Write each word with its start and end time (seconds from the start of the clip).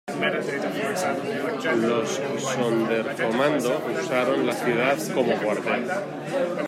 Los 1.79 2.19
"Sonderkommando" 2.41 3.79
usaron 4.01 4.47
la 4.47 4.53
ciudad 4.55 4.97
como 5.13 5.35
cuartel. 5.37 5.85